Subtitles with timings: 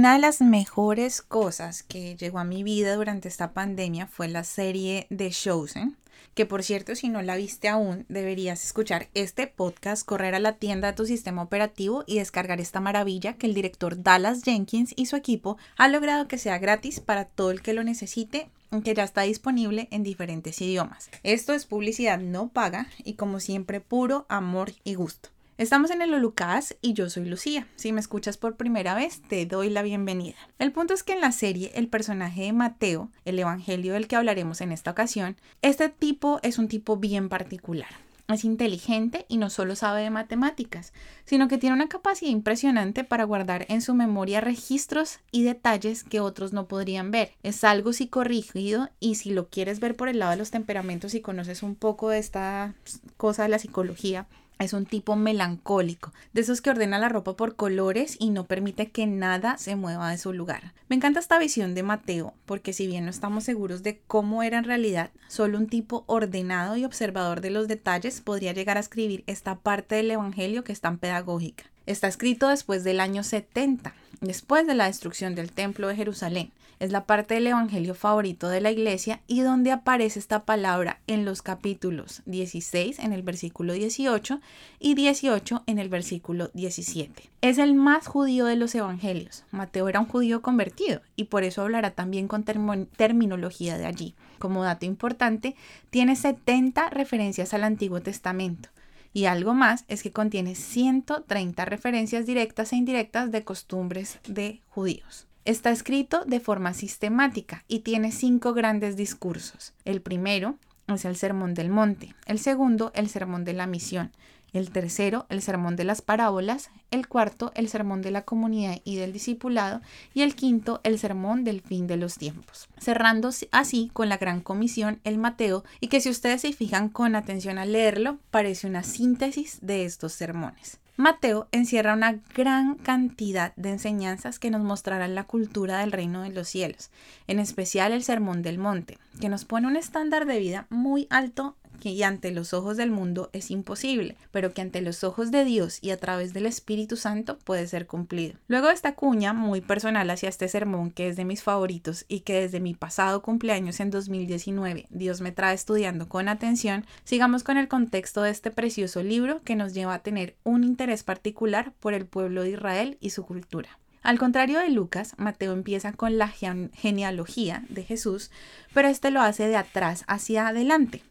[0.00, 4.44] Una de las mejores cosas que llegó a mi vida durante esta pandemia fue la
[4.44, 5.98] serie The Chosen,
[6.34, 10.54] que por cierto si no la viste aún deberías escuchar este podcast, correr a la
[10.54, 15.04] tienda de tu sistema operativo y descargar esta maravilla que el director Dallas Jenkins y
[15.04, 18.48] su equipo ha logrado que sea gratis para todo el que lo necesite
[18.82, 21.10] que ya está disponible en diferentes idiomas.
[21.24, 25.28] Esto es publicidad no paga y como siempre puro amor y gusto.
[25.60, 27.66] Estamos en el Lucas y yo soy Lucía.
[27.76, 30.36] Si me escuchas por primera vez, te doy la bienvenida.
[30.58, 34.16] El punto es que en la serie, el personaje de Mateo, el evangelio del que
[34.16, 37.90] hablaremos en esta ocasión, este tipo es un tipo bien particular.
[38.28, 40.94] Es inteligente y no solo sabe de matemáticas,
[41.26, 46.20] sino que tiene una capacidad impresionante para guardar en su memoria registros y detalles que
[46.20, 47.32] otros no podrían ver.
[47.42, 51.20] Es algo psicorrígido y si lo quieres ver por el lado de los temperamentos y
[51.20, 52.72] conoces un poco de esta
[53.18, 54.26] cosa de la psicología,
[54.60, 58.90] es un tipo melancólico, de esos que ordena la ropa por colores y no permite
[58.90, 60.74] que nada se mueva de su lugar.
[60.88, 64.58] Me encanta esta visión de Mateo, porque si bien no estamos seguros de cómo era
[64.58, 69.24] en realidad, solo un tipo ordenado y observador de los detalles podría llegar a escribir
[69.26, 71.64] esta parte del Evangelio que es tan pedagógica.
[71.86, 76.52] Está escrito después del año 70, después de la destrucción del Templo de Jerusalén.
[76.80, 81.26] Es la parte del Evangelio favorito de la iglesia y donde aparece esta palabra en
[81.26, 84.40] los capítulos 16 en el versículo 18
[84.78, 87.28] y 18 en el versículo 17.
[87.42, 89.44] Es el más judío de los evangelios.
[89.50, 94.14] Mateo era un judío convertido y por eso hablará también con terminología de allí.
[94.38, 95.56] Como dato importante,
[95.90, 98.70] tiene 70 referencias al Antiguo Testamento.
[99.12, 105.26] Y algo más es que contiene 130 referencias directas e indirectas de costumbres de judíos.
[105.46, 109.72] Está escrito de forma sistemática y tiene cinco grandes discursos.
[109.86, 114.12] El primero es el Sermón del Monte, el segundo el Sermón de la Misión,
[114.52, 118.96] el tercero el Sermón de las Parábolas, el cuarto el Sermón de la Comunidad y
[118.96, 119.80] del Discipulado
[120.12, 122.68] y el quinto el Sermón del Fin de los Tiempos.
[122.78, 127.16] Cerrando así con la Gran Comisión, el Mateo, y que si ustedes se fijan con
[127.16, 130.80] atención al leerlo, parece una síntesis de estos sermones.
[131.00, 136.30] Mateo encierra una gran cantidad de enseñanzas que nos mostrarán la cultura del reino de
[136.30, 136.90] los cielos,
[137.26, 141.56] en especial el Sermón del Monte, que nos pone un estándar de vida muy alto
[141.80, 145.78] que ante los ojos del mundo es imposible, pero que ante los ojos de Dios
[145.82, 148.38] y a través del Espíritu Santo puede ser cumplido.
[148.46, 152.20] Luego de esta cuña muy personal hacia este sermón que es de mis favoritos y
[152.20, 157.56] que desde mi pasado cumpleaños en 2019 Dios me trae estudiando con atención, sigamos con
[157.56, 161.94] el contexto de este precioso libro que nos lleva a tener un interés particular por
[161.94, 163.80] el pueblo de Israel y su cultura.
[164.02, 168.30] Al contrario de Lucas, Mateo empieza con la genealogía de Jesús,
[168.72, 171.02] pero este lo hace de atrás hacia adelante.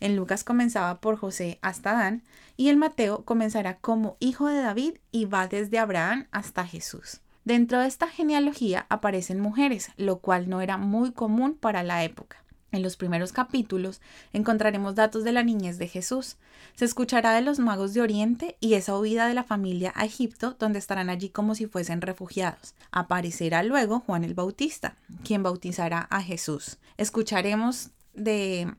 [0.00, 2.22] En Lucas comenzaba por José hasta Adán
[2.56, 7.20] y el Mateo comenzará como hijo de David y va desde Abraham hasta Jesús.
[7.44, 12.44] Dentro de esta genealogía aparecen mujeres, lo cual no era muy común para la época.
[12.70, 14.02] En los primeros capítulos
[14.34, 16.36] encontraremos datos de la niñez de Jesús.
[16.74, 20.56] Se escuchará de los magos de Oriente y esa huida de la familia a Egipto,
[20.58, 22.74] donde estarán allí como si fuesen refugiados.
[22.90, 26.76] Aparecerá luego Juan el Bautista, quien bautizará a Jesús.
[26.98, 28.74] Escucharemos de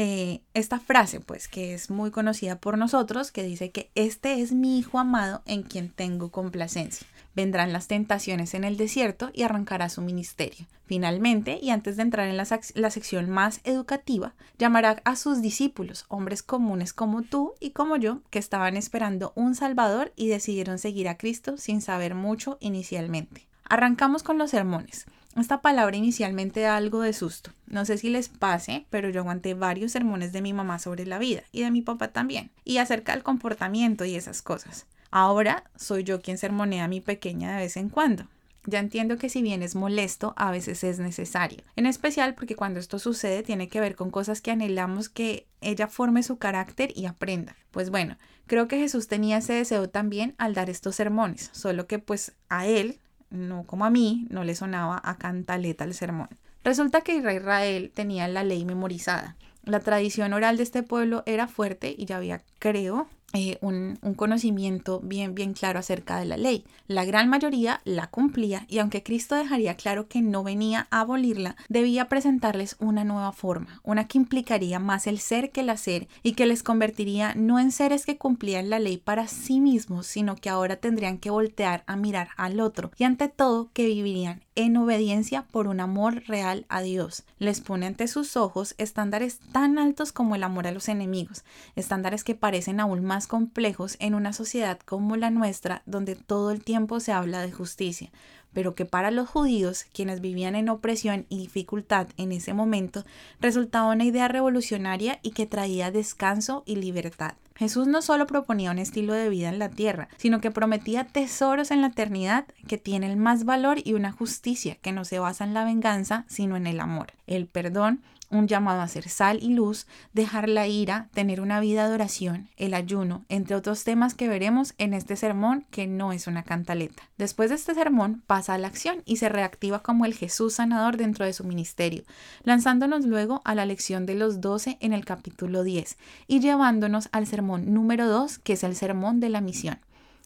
[0.00, 4.52] eh, esta frase, pues, que es muy conocida por nosotros, que dice que este es
[4.52, 7.04] mi Hijo amado en quien tengo complacencia.
[7.34, 10.66] Vendrán las tentaciones en el desierto y arrancará su ministerio.
[10.86, 16.04] Finalmente, y antes de entrar en la, la sección más educativa, llamará a sus discípulos,
[16.06, 21.08] hombres comunes como tú y como yo, que estaban esperando un Salvador y decidieron seguir
[21.08, 23.48] a Cristo sin saber mucho inicialmente.
[23.64, 25.06] Arrancamos con los sermones.
[25.38, 27.52] Esta palabra inicialmente da algo de susto.
[27.68, 31.20] No sé si les pase, pero yo aguanté varios sermones de mi mamá sobre la
[31.20, 34.86] vida y de mi papá también, y acerca del comportamiento y esas cosas.
[35.12, 38.26] Ahora soy yo quien sermonea a mi pequeña de vez en cuando.
[38.66, 41.62] Ya entiendo que si bien es molesto, a veces es necesario.
[41.76, 45.86] En especial porque cuando esto sucede tiene que ver con cosas que anhelamos que ella
[45.86, 47.56] forme su carácter y aprenda.
[47.70, 52.00] Pues bueno, creo que Jesús tenía ese deseo también al dar estos sermones, solo que
[52.00, 52.98] pues a él
[53.30, 56.28] no como a mí, no le sonaba a cantaleta el sermón.
[56.64, 59.36] Resulta que Israel tenía la ley memorizada.
[59.64, 64.14] La tradición oral de este pueblo era fuerte y ya había, creo, eh, un, un,
[64.14, 66.64] conocimiento bien, bien claro acerca de la ley.
[66.86, 71.54] La gran mayoría la cumplía y aunque Cristo dejaría claro que no venía a abolirla,
[71.68, 76.32] debía presentarles una nueva forma, una que implicaría más el ser que el hacer y
[76.32, 80.48] que les convertiría no en seres que cumplían la ley para sí mismos, sino que
[80.48, 85.42] ahora tendrían que voltear a mirar al otro y ante todo que vivirían en obediencia
[85.42, 87.24] por un amor real a Dios.
[87.38, 91.44] Les pone ante sus ojos estándares tan altos como el amor a los enemigos,
[91.76, 96.62] estándares que parecen aún más complejos en una sociedad como la nuestra, donde todo el
[96.62, 98.10] tiempo se habla de justicia,
[98.58, 103.04] pero que para los judíos, quienes vivían en opresión y dificultad en ese momento,
[103.40, 107.34] resultaba una idea revolucionaria y que traía descanso y libertad.
[107.54, 111.70] Jesús no solo proponía un estilo de vida en la tierra, sino que prometía tesoros
[111.70, 115.54] en la eternidad que tienen más valor y una justicia que no se basa en
[115.54, 118.00] la venganza, sino en el amor, el perdón
[118.30, 122.48] un llamado a ser sal y luz, dejar la ira, tener una vida de oración,
[122.56, 127.02] el ayuno, entre otros temas que veremos en este sermón que no es una cantaleta.
[127.16, 128.22] Después de este sermón
[128.54, 132.04] a la acción y se reactiva como el Jesús sanador dentro de su ministerio,
[132.42, 135.96] lanzándonos luego a la lección de los doce en el capítulo 10
[136.26, 139.78] y llevándonos al sermón número 2 que es el sermón de la misión.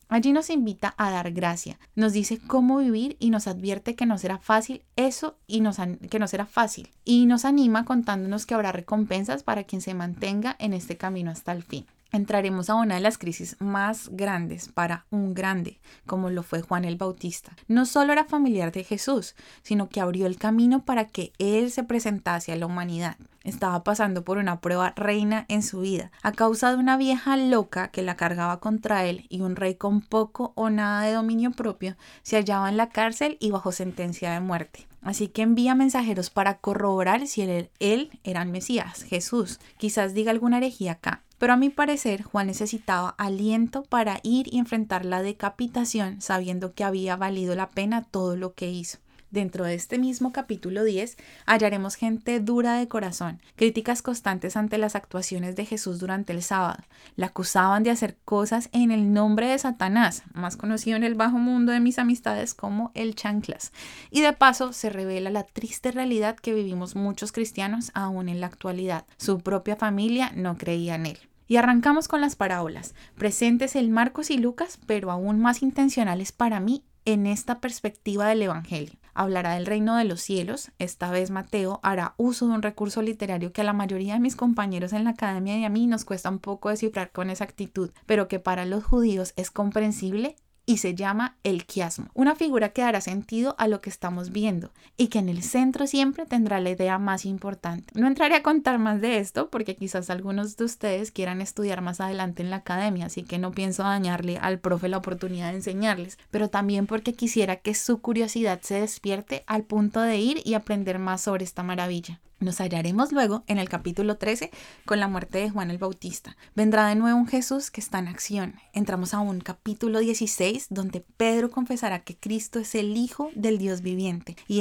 [0.08, 4.18] Allí nos invita a dar gracia, nos dice cómo vivir y nos advierte que no
[4.18, 5.62] será fácil eso y
[6.10, 10.54] que no será fácil y nos anima contándonos que habrá recompensas para quien se mantenga
[10.58, 15.06] en este camino hasta el fin entraremos a una de las crisis más grandes para
[15.10, 17.56] un grande, como lo fue Juan el Bautista.
[17.68, 21.82] No solo era familiar de Jesús, sino que abrió el camino para que Él se
[21.82, 23.16] presentase a la humanidad.
[23.44, 27.88] Estaba pasando por una prueba reina en su vida, a causa de una vieja loca
[27.88, 31.96] que la cargaba contra él y un rey con poco o nada de dominio propio
[32.22, 34.86] se hallaba en la cárcel y bajo sentencia de muerte.
[35.02, 39.58] Así que envía mensajeros para corroborar si él, él era el Mesías, Jesús.
[39.76, 44.58] Quizás diga alguna herejía acá, pero a mi parecer, Juan necesitaba aliento para ir y
[44.58, 48.98] enfrentar la decapitación, sabiendo que había valido la pena todo lo que hizo.
[49.32, 54.94] Dentro de este mismo capítulo 10 hallaremos gente dura de corazón, críticas constantes ante las
[54.94, 56.84] actuaciones de Jesús durante el sábado.
[57.16, 61.38] Le acusaban de hacer cosas en el nombre de Satanás, más conocido en el bajo
[61.38, 63.72] mundo de mis amistades como el chanclas.
[64.12, 68.46] Y de paso se revela la triste realidad que vivimos muchos cristianos aún en la
[68.46, 69.06] actualidad.
[69.16, 71.31] Su propia familia no creía en él.
[71.52, 76.60] Y arrancamos con las parábolas, presentes en Marcos y Lucas, pero aún más intencionales para
[76.60, 78.94] mí en esta perspectiva del Evangelio.
[79.12, 83.52] Hablará del reino de los cielos, esta vez Mateo hará uso de un recurso literario
[83.52, 86.30] que a la mayoría de mis compañeros en la academia y a mí nos cuesta
[86.30, 91.36] un poco descifrar con exactitud, pero que para los judíos es comprensible y se llama
[91.42, 95.28] el quiasmo, una figura que dará sentido a lo que estamos viendo y que en
[95.28, 97.92] el centro siempre tendrá la idea más importante.
[97.98, 102.00] No entraré a contar más de esto porque quizás algunos de ustedes quieran estudiar más
[102.00, 106.18] adelante en la academia, así que no pienso dañarle al profe la oportunidad de enseñarles,
[106.30, 110.98] pero también porque quisiera que su curiosidad se despierte al punto de ir y aprender
[110.98, 112.20] más sobre esta maravilla.
[112.42, 114.50] Nos hallaremos luego en el capítulo 13
[114.84, 116.36] con la muerte de Juan el Bautista.
[116.56, 118.56] Vendrá de nuevo un Jesús que está en acción.
[118.72, 123.80] Entramos a un capítulo 16 donde Pedro confesará que Cristo es el Hijo del Dios
[123.82, 124.34] viviente.
[124.48, 124.60] Y,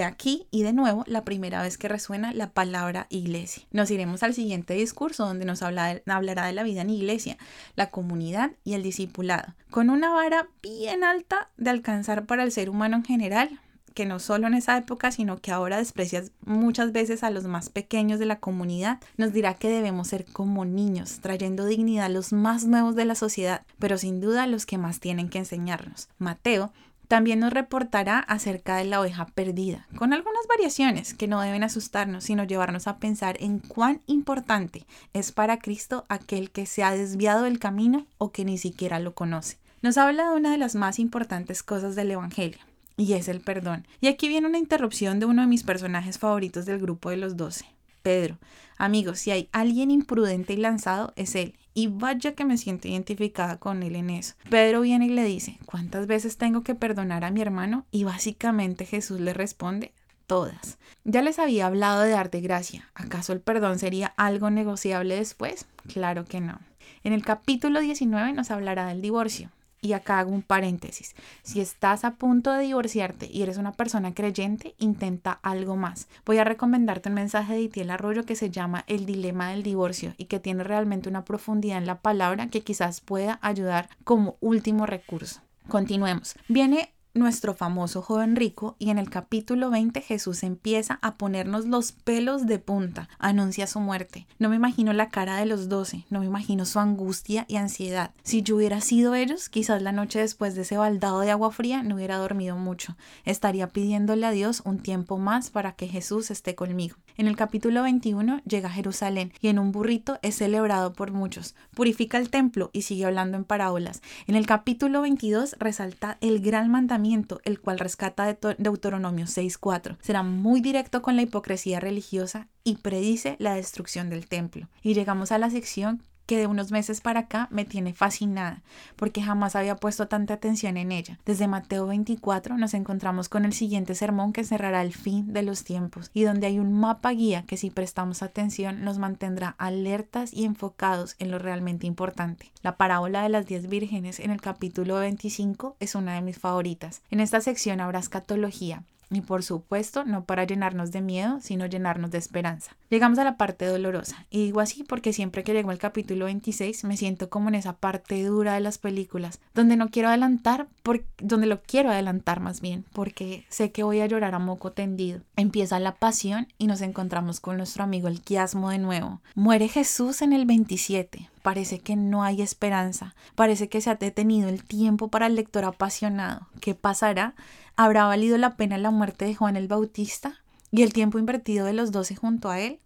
[0.00, 3.64] aquí y de nuevo la primera vez que resuena la palabra iglesia.
[3.72, 7.36] Nos iremos al siguiente discurso donde nos hablará de la vida en iglesia,
[7.74, 9.56] la comunidad y el discipulado.
[9.70, 14.18] Con una vara bien alta de alcanzar para el ser humano en general, que no
[14.18, 18.26] solo en esa época, sino que ahora desprecias muchas veces a los más pequeños de
[18.26, 22.94] la comunidad, nos dirá que debemos ser como niños, trayendo dignidad a los más nuevos
[22.94, 26.08] de la sociedad, pero sin duda los que más tienen que enseñarnos.
[26.18, 26.72] Mateo
[27.08, 32.24] también nos reportará acerca de la oveja perdida, con algunas variaciones que no deben asustarnos,
[32.24, 37.44] sino llevarnos a pensar en cuán importante es para Cristo aquel que se ha desviado
[37.44, 39.56] del camino o que ni siquiera lo conoce.
[39.80, 42.58] Nos habla de una de las más importantes cosas del Evangelio,
[42.98, 43.86] y es el perdón.
[44.00, 47.36] Y aquí viene una interrupción de uno de mis personajes favoritos del grupo de los
[47.36, 47.64] doce,
[48.02, 48.38] Pedro.
[48.76, 51.54] Amigos, si hay alguien imprudente y lanzado, es él.
[51.74, 54.34] Y vaya que me siento identificada con él en eso.
[54.50, 57.86] Pedro viene y le dice, ¿cuántas veces tengo que perdonar a mi hermano?
[57.92, 59.92] Y básicamente Jesús le responde,
[60.26, 60.78] todas.
[61.04, 62.90] Ya les había hablado de darte gracia.
[62.94, 65.66] ¿Acaso el perdón sería algo negociable después?
[65.86, 66.58] Claro que no.
[67.04, 69.50] En el capítulo 19 nos hablará del divorcio.
[69.80, 71.14] Y acá hago un paréntesis.
[71.42, 76.08] Si estás a punto de divorciarte y eres una persona creyente, intenta algo más.
[76.24, 80.14] Voy a recomendarte un mensaje de Itiel Arroyo que se llama El dilema del divorcio
[80.16, 84.86] y que tiene realmente una profundidad en la palabra que quizás pueda ayudar como último
[84.86, 85.40] recurso.
[85.68, 86.34] Continuemos.
[86.48, 91.92] Viene nuestro famoso joven rico y en el capítulo 20 Jesús empieza a ponernos los
[91.92, 94.26] pelos de punta, anuncia su muerte.
[94.38, 98.12] No me imagino la cara de los doce, no me imagino su angustia y ansiedad.
[98.22, 101.82] Si yo hubiera sido ellos, quizás la noche después de ese baldado de agua fría
[101.82, 102.96] no hubiera dormido mucho.
[103.24, 106.96] Estaría pidiéndole a Dios un tiempo más para que Jesús esté conmigo.
[107.18, 111.56] En el capítulo 21 llega a Jerusalén y en un burrito es celebrado por muchos.
[111.74, 114.02] Purifica el templo y sigue hablando en parábolas.
[114.28, 119.96] En el capítulo 22 resalta el gran mandamiento, el cual rescata de Deuteronomio 6.4.
[120.00, 124.68] Será muy directo con la hipocresía religiosa y predice la destrucción del templo.
[124.84, 128.60] Y llegamos a la sección que de unos meses para acá me tiene fascinada,
[128.96, 131.18] porque jamás había puesto tanta atención en ella.
[131.24, 135.64] Desde Mateo 24 nos encontramos con el siguiente sermón que cerrará el fin de los
[135.64, 140.44] tiempos y donde hay un mapa guía que si prestamos atención nos mantendrá alertas y
[140.44, 142.52] enfocados en lo realmente importante.
[142.60, 147.00] La parábola de las diez vírgenes en el capítulo 25 es una de mis favoritas.
[147.10, 152.10] En esta sección habrá escatología, y por supuesto, no para llenarnos de miedo, sino llenarnos
[152.10, 152.76] de esperanza.
[152.90, 154.26] Llegamos a la parte dolorosa.
[154.30, 157.74] Y digo así porque siempre que llego al capítulo 26 me siento como en esa
[157.74, 162.60] parte dura de las películas, donde no quiero adelantar, por, donde lo quiero adelantar más
[162.60, 165.20] bien, porque sé que voy a llorar a moco tendido.
[165.36, 169.20] Empieza la pasión y nos encontramos con nuestro amigo el quiasmo de nuevo.
[169.34, 174.50] Muere Jesús en el 27 parece que no hay esperanza, parece que se ha detenido
[174.50, 176.46] el tiempo para el lector apasionado.
[176.60, 177.34] ¿Qué pasará?
[177.80, 180.42] ¿Habrá valido la pena la muerte de Juan el Bautista
[180.72, 182.80] y el tiempo invertido de los doce junto a él?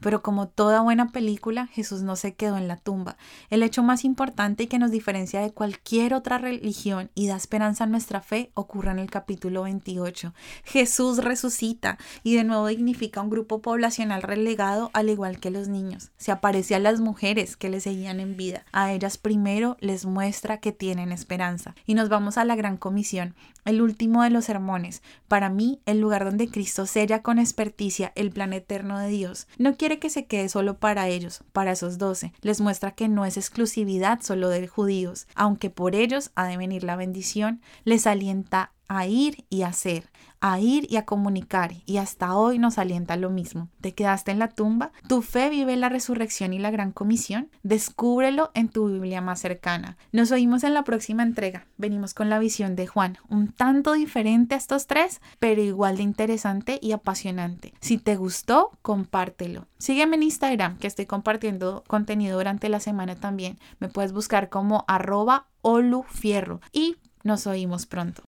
[0.00, 3.16] Pero como toda buena película, Jesús no se quedó en la tumba.
[3.50, 7.84] El hecho más importante y que nos diferencia de cualquier otra religión y da esperanza
[7.84, 10.34] a nuestra fe ocurre en el capítulo 28.
[10.64, 16.10] Jesús resucita y de nuevo dignifica un grupo poblacional relegado al igual que los niños.
[16.16, 18.64] Se aparece a las mujeres que le seguían en vida.
[18.72, 21.74] A ellas primero les muestra que tienen esperanza.
[21.86, 23.34] Y nos vamos a la gran comisión,
[23.64, 25.02] el último de los sermones.
[25.28, 29.46] Para mí, el lugar donde Cristo sella con experticia el plan eterno de Dios.
[29.58, 32.32] No quiere que se quede solo para ellos, para esos doce.
[32.40, 36.82] Les muestra que no es exclusividad solo de judíos, aunque por ellos ha de venir
[36.82, 42.36] la bendición, les alienta a ir y hacer, a ir y a comunicar, y hasta
[42.36, 43.68] hoy nos alienta lo mismo.
[43.80, 44.92] ¿Te quedaste en la tumba?
[45.08, 47.50] ¿Tu fe vive la resurrección y la gran comisión?
[47.62, 49.96] Descúbrelo en tu Biblia más cercana.
[50.12, 51.66] Nos oímos en la próxima entrega.
[51.76, 56.02] Venimos con la visión de Juan, un tanto diferente a estos tres, pero igual de
[56.02, 57.74] interesante y apasionante.
[57.80, 59.66] Si te gustó, compártelo.
[59.78, 63.58] Sígueme en Instagram, que estoy compartiendo contenido durante la semana también.
[63.78, 68.22] Me puedes buscar como arroba olufierro y nos oímos pronto.